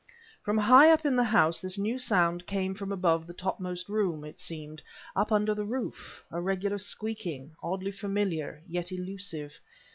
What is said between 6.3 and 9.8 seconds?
a regular squeaking, oddly familiar, yet elusive.